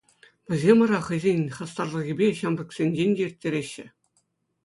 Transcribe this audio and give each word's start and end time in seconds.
Вӗсем 0.49 0.79
ара 0.85 0.99
хӑйсен 1.07 1.41
хастарлӑхӗпе 1.57 2.27
ҫамрӑксенчен 2.39 3.11
те 3.19 3.23
ирттереҫҫӗ. 3.27 3.85